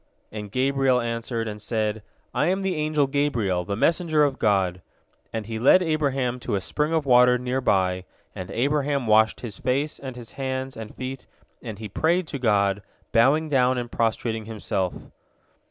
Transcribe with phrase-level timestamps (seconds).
[0.31, 2.01] And Gabriel answered, and said,
[2.33, 4.81] "I am the angel Gabriel, the messenger of God,"
[5.31, 9.59] and he led Abraham to a spring of water near by, and Abraham washed his
[9.59, 11.27] face and his hands and feet,
[11.61, 14.95] and he prayed to God, bowing down and prostrating himself.